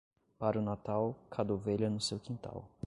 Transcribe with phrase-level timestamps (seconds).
[0.39, 2.65] Para o Natal, cada ovelha no seu quintal.